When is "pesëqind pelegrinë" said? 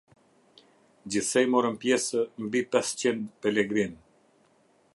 2.77-4.01